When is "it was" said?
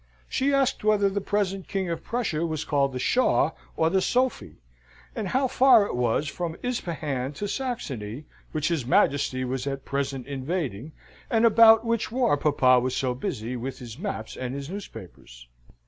5.85-6.27